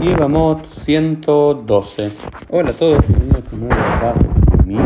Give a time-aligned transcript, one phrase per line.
[0.00, 2.10] Yevamot 112.
[2.48, 4.84] Hola a todos, bienvenidos a nuevo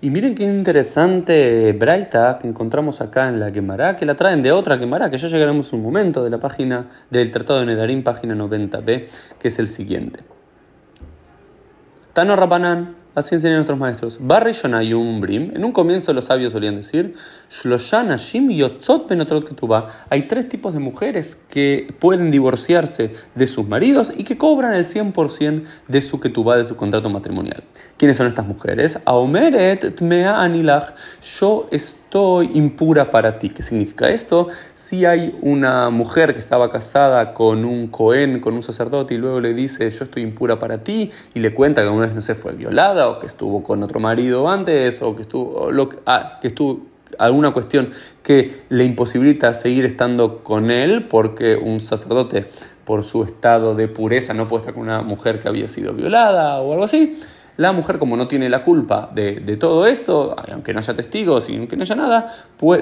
[0.00, 4.52] Y miren qué interesante Braita que encontramos acá en la Gemara, que la traen de
[4.52, 8.36] otra Gemara, que ya llegaremos un momento de la página del Tratado de Nedarim, página
[8.36, 9.08] 90b,
[9.40, 10.20] que es el siguiente.
[12.12, 14.18] Tano Rabanán, Así enseñan nuestros maestros.
[14.20, 14.52] Barri
[15.20, 15.52] Brim.
[15.54, 17.14] En un comienzo los sabios solían decir,
[20.10, 24.84] Hay tres tipos de mujeres que pueden divorciarse de sus maridos y que cobran el
[24.84, 27.62] 100% de su ketubá, de su contrato matrimonial.
[27.96, 28.98] ¿Quiénes son estas mujeres?
[29.04, 30.94] Aomeret Tmea Anilach.
[31.38, 32.03] Yo estoy
[32.42, 33.50] impura para ti.
[33.50, 34.48] ¿Qué significa esto?
[34.72, 39.40] Si hay una mujer que estaba casada con un Cohen, con un sacerdote, y luego
[39.40, 42.34] le dice, yo estoy impura para ti, y le cuenta que una vez no se
[42.34, 45.68] fue violada, o que estuvo con otro marido antes, o que estuvo,
[46.06, 47.90] ah, que estuvo alguna cuestión
[48.22, 52.46] que le imposibilita seguir estando con él porque un sacerdote
[52.84, 56.60] por su estado de pureza no puede estar con una mujer que había sido violada
[56.60, 57.20] o algo así.
[57.56, 61.56] La mujer, como no tiene la culpa de, todo esto, aunque no haya testigos y
[61.56, 62.34] aunque no haya nada,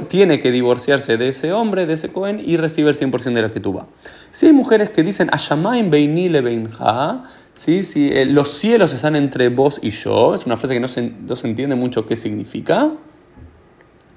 [0.09, 3.51] tiene que divorciarse de ese hombre, de ese Cohen, y recibe el 100% de la
[3.51, 3.87] que tuvo.
[4.31, 7.85] Si hay mujeres que dicen, Ashamain beinile beinha, ¿sí?
[7.85, 11.13] sí, eh, los cielos están entre vos y yo, es una frase que no se,
[11.21, 12.93] no se entiende mucho qué significa.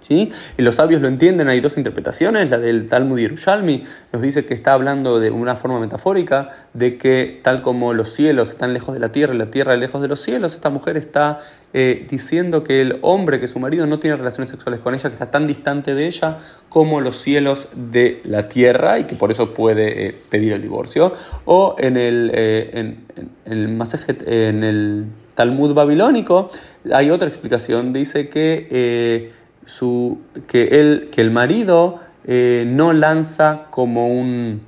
[0.09, 4.53] Y los sabios lo entienden, hay dos interpretaciones, la del Talmud Yerushalmi nos dice que
[4.53, 8.99] está hablando de una forma metafórica, de que tal como los cielos están lejos de
[8.99, 11.39] la tierra y la tierra lejos de los cielos, esta mujer está
[11.73, 15.13] eh, diciendo que el hombre, que su marido no tiene relaciones sexuales con ella, que
[15.13, 16.37] está tan distante de ella
[16.69, 21.13] como los cielos de la tierra y que por eso puede eh, pedir el divorcio.
[21.45, 23.05] O en el, eh, en,
[23.45, 23.77] el
[24.25, 26.49] en el Talmud babilónico
[26.93, 29.33] hay otra explicación, dice que
[29.65, 34.61] su, que, él, que el marido eh, no lanza como un,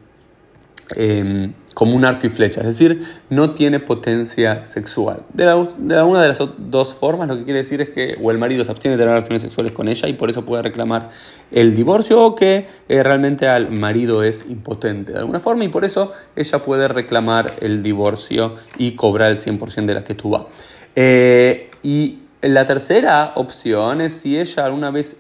[0.96, 5.24] em, como un arco y flecha, es decir, no tiene potencia sexual.
[5.34, 5.46] De,
[5.78, 8.66] de una de las dos formas, lo que quiere decir es que o el marido
[8.66, 11.10] se abstiene de tener relaciones sexuales con ella y por eso puede reclamar
[11.52, 15.86] el divorcio, o que eh, realmente al marido es impotente de alguna forma y por
[15.86, 20.50] eso ella puede reclamar el divorcio y cobrar el 100% de la que tuvo.
[20.96, 25.18] Eh, y la tercera opción es si ella alguna vez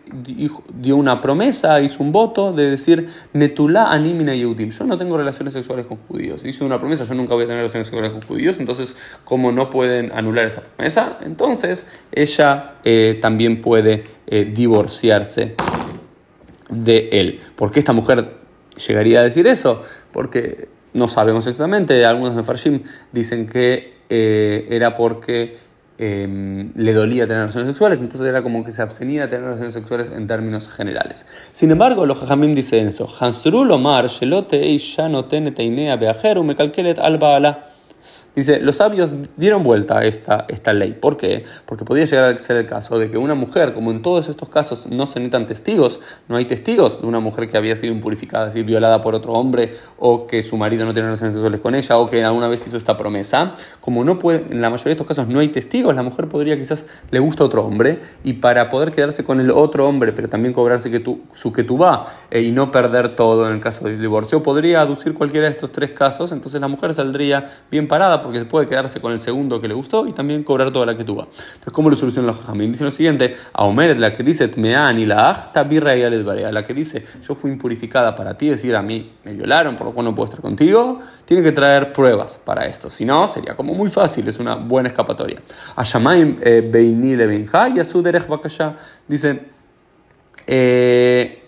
[0.73, 5.55] dio una promesa, hizo un voto de decir, Netulá animina Yehudim, yo no tengo relaciones
[5.55, 6.45] sexuales con judíos.
[6.45, 9.72] Hizo una promesa, yo nunca voy a tener relaciones sexuales con judíos, entonces, como no
[9.72, 15.55] pueden anular esa promesa, entonces ella eh, también puede eh, divorciarse
[16.69, 17.39] de él.
[17.55, 18.35] ¿Por qué esta mujer
[18.88, 19.81] llegaría a decir eso?
[20.11, 25.57] Porque no sabemos exactamente, algunos de Farshim dicen que eh, era porque
[26.00, 29.74] Em, le dolía tener relaciones sexuales, entonces era como que se abstenía de tener relaciones
[29.74, 31.25] sexuales en términos generales.
[31.52, 33.09] Sin embargo, los jajamim dicen eso.
[33.19, 37.18] Hansrul Omar, Shelote ya no Teinea Beajeru, me calquelet al
[38.37, 40.93] Dice, los sabios dieron vuelta a esta, esta ley.
[40.93, 41.43] ¿Por qué?
[41.65, 44.47] Porque podía llegar a ser el caso de que una mujer, como en todos estos
[44.47, 48.49] casos no se necesitan testigos, no hay testigos de una mujer que había sido impurificada,
[48.49, 51.73] es decir, violada por otro hombre, o que su marido no tiene relaciones sexuales con
[51.73, 55.01] ella, o que alguna vez hizo esta promesa, como no puede, en la mayoría de
[55.01, 58.69] estos casos no hay testigos, la mujer podría quizás le gusta otro hombre, y para
[58.69, 62.05] poder quedarse con el otro hombre, pero también cobrarse que tú, su que tú va,
[62.29, 65.71] eh, y no perder todo en el caso del divorcio, podría aducir cualquiera de estos
[65.71, 69.67] tres casos, entonces la mujer saldría bien parada porque puede quedarse con el segundo que
[69.67, 71.23] le gustó y también cobrar toda la que tuvo.
[71.23, 72.71] Entonces, ¿cómo lo soluciona los jajamín?
[72.71, 76.01] Dice lo siguiente, a Omer, la que dice Tmean y la Achta birra y
[76.51, 79.93] la que dice yo fui impurificada para ti, decir a mí me violaron, por lo
[79.93, 82.89] cual no puedo estar contigo, tiene que traer pruebas para esto.
[82.89, 85.41] Si no, sería como muy fácil, es una buena escapatoria.
[85.75, 88.27] A Shamaim eh, Beini Levenja y a su Derech
[89.07, 89.39] dice,
[90.45, 91.43] eh,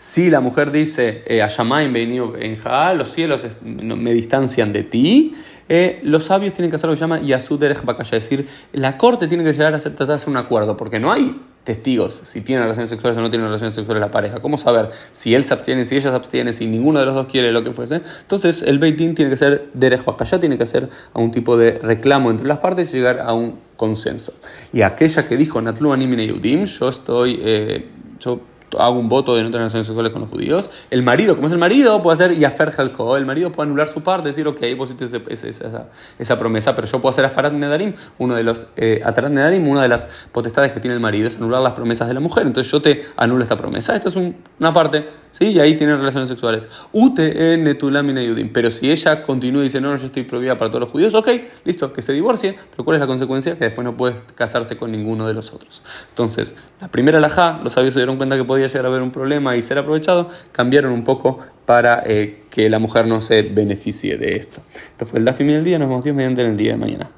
[0.00, 5.34] si la mujer dice, eh, en los cielos me distancian de ti,
[5.72, 8.98] eh, los sabios tienen que hacer lo que se llama Yasuderech Bakaya, es decir, la
[8.98, 12.14] corte tiene que llegar a hacer, tratar de hacer un acuerdo, porque no hay testigos
[12.24, 14.40] si tienen relaciones sexuales o no tienen relaciones sexuales la pareja.
[14.40, 17.28] ¿Cómo saber si él se abstiene, si ella se abstiene, si ninguno de los dos
[17.28, 18.02] quiere lo que fuese?
[18.20, 21.72] Entonces el Beitín tiene que ser Derech Bakaya, tiene que hacer a un tipo de
[21.72, 24.34] reclamo entre las partes y llegar a un consenso.
[24.72, 27.38] Y aquella que dijo Natlu Animine Yudim, yo estoy.
[27.44, 28.40] Eh, yo
[28.78, 31.52] hago un voto de no tener relaciones sexuales con los judíos, el marido, como es
[31.52, 34.90] el marido, puede hacer Yafer Halko, el marido puede anular su parte, decir, ok, vos
[34.90, 35.88] hiciste esa,
[36.18, 39.88] esa, promesa, pero yo puedo hacer Afarat Nedarim, uno de los, eh, Nedarim, una de
[39.88, 42.80] las potestades que tiene el marido es anular las promesas de la mujer, entonces yo
[42.80, 45.46] te anulo esta promesa, esta es una parte, ¿sí?
[45.46, 46.68] Y ahí tienen relaciones sexuales.
[46.92, 50.56] Ute en Netulamina Yudim, pero si ella continúa y dice, no, no, yo estoy prohibida
[50.56, 51.28] para todos los judíos, ok,
[51.64, 53.56] listo, que se divorcie, pero ¿cuál es la consecuencia?
[53.56, 55.82] Que después no puede casarse con ninguno de los otros.
[56.10, 59.02] Entonces, la primera alajá, los sabios se dieron cuenta que podía podía llegar a haber
[59.02, 63.42] un problema y ser aprovechado, cambiaron un poco para eh, que la mujer no se
[63.42, 64.60] beneficie de esto.
[64.74, 67.10] Esto fue el Dafim del día, nos vemos Dios mediante en el día de mañana.